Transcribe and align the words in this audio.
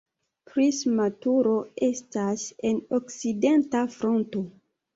Prisma 0.53 1.05
turo 1.25 1.51
estas 1.89 2.47
en 2.73 2.81
okcidenta 3.01 3.87
fronto. 4.01 4.47